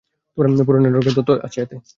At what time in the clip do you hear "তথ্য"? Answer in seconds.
1.17-1.29